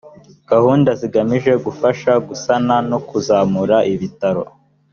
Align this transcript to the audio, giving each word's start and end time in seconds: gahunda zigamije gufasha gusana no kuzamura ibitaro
gahunda 0.51 0.89
zigamije 0.99 1.51
gufasha 1.65 2.11
gusana 2.27 2.75
no 2.89 2.97
kuzamura 3.07 3.77
ibitaro 3.93 4.43